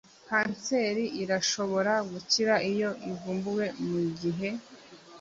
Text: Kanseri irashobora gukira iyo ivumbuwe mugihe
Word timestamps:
Kanseri 0.27 1.05
irashobora 1.21 1.93
gukira 2.11 2.53
iyo 2.71 2.89
ivumbuwe 3.11 3.65
mugihe 3.87 4.49